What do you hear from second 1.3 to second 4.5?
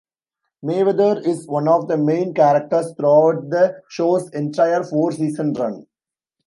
one of the main characters throughout the show's